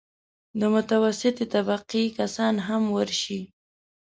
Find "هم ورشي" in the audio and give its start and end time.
2.67-3.41